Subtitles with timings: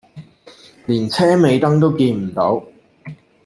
[0.87, 2.63] 連車尾燈都見唔到